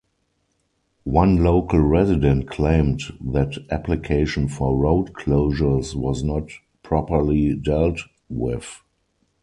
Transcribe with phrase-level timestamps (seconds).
[1.03, 6.49] One local resident claimed that application for road closures was not
[6.81, 8.79] properly dealt with.